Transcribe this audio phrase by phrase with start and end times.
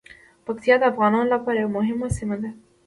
[0.45, 2.49] پکتیا د افغانانو لپاره یوه مهمه سیمه ده.